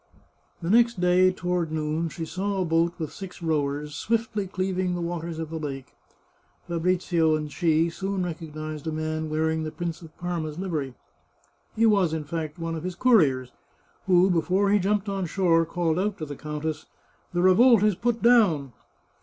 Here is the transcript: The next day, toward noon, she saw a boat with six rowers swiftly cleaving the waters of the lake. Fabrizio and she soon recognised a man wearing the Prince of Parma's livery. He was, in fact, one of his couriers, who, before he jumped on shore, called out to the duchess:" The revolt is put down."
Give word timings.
The 0.63 0.69
next 0.71 0.99
day, 0.99 1.31
toward 1.31 1.71
noon, 1.71 2.09
she 2.09 2.25
saw 2.25 2.59
a 2.59 2.65
boat 2.65 2.93
with 2.97 3.13
six 3.13 3.39
rowers 3.39 3.93
swiftly 3.93 4.47
cleaving 4.47 4.95
the 4.95 4.99
waters 4.99 5.37
of 5.37 5.51
the 5.51 5.59
lake. 5.59 5.93
Fabrizio 6.67 7.35
and 7.35 7.51
she 7.51 7.87
soon 7.91 8.25
recognised 8.25 8.87
a 8.87 8.91
man 8.91 9.29
wearing 9.29 9.61
the 9.61 9.69
Prince 9.69 10.01
of 10.01 10.17
Parma's 10.17 10.57
livery. 10.57 10.95
He 11.75 11.85
was, 11.85 12.13
in 12.15 12.23
fact, 12.23 12.57
one 12.57 12.73
of 12.73 12.81
his 12.83 12.95
couriers, 12.95 13.51
who, 14.07 14.31
before 14.31 14.71
he 14.71 14.79
jumped 14.79 15.07
on 15.07 15.27
shore, 15.27 15.67
called 15.67 15.99
out 15.99 16.17
to 16.17 16.25
the 16.25 16.33
duchess:" 16.33 16.87
The 17.35 17.43
revolt 17.43 17.83
is 17.83 17.93
put 17.93 18.23
down." 18.23 18.73